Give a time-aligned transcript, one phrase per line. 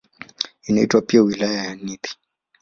[0.67, 2.15] Inaitwa pia "Wilaya ya Nithi".